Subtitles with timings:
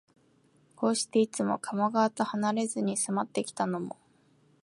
[0.75, 3.97] こうして、いつも加茂川とはなれずに住まってきたのも、